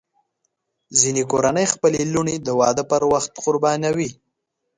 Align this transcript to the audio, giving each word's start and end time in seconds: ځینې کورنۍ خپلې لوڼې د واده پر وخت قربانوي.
ځینې 0.99 1.23
کورنۍ 1.31 1.65
خپلې 1.73 1.99
لوڼې 2.13 2.35
د 2.41 2.49
واده 2.59 2.83
پر 2.91 3.01
وخت 3.11 3.31
قربانوي. 3.45 4.09